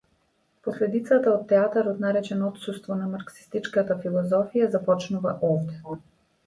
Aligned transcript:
Последицата 0.67 1.33
од 1.33 1.43
театарот 1.51 2.01
наречен 2.05 2.41
отсуство 2.49 2.99
на 3.03 3.11
марксистичката 3.13 4.01
филозофија, 4.03 4.73
започнува 4.81 5.41
овде. 5.55 6.01